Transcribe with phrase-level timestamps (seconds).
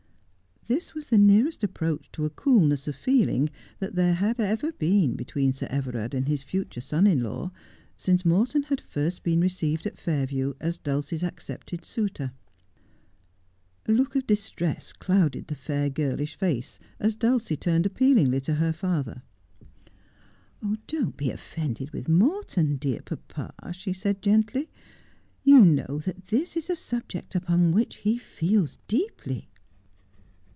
[0.67, 5.15] This was the nearest approach to a coolness of feeling that there had ever been
[5.17, 7.49] between Sir Everard and his future son in law
[7.97, 12.31] since Morton had first been received at Fairview as Dulcie's accepted suitor.
[13.87, 18.71] A look of distress clouded the fair girlish face as Dulcie turned appealingly to her
[18.71, 19.23] father.'
[20.87, 24.69] Don't be offended with Morton, dear papa,' she said gently.
[25.43, 29.47] 'You know that this is a subject upon which he feels deeply.'